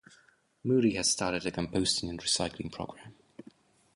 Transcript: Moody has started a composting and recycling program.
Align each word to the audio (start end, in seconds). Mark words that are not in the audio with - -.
Moody 0.63 0.95
has 0.95 1.11
started 1.11 1.45
a 1.45 1.51
composting 1.51 2.09
and 2.09 2.19
recycling 2.19 2.71
program. 2.71 3.13